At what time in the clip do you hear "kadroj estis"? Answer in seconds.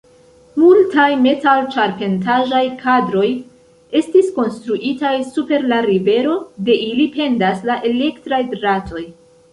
2.79-4.33